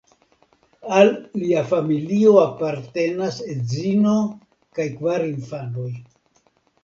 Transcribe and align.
Al 0.99 1.09
lia 1.41 1.59
familio 1.73 2.31
apartenas 2.43 3.37
edzino 3.55 4.15
kaj 4.79 4.87
kvar 4.95 5.27
infanoj. 5.27 5.89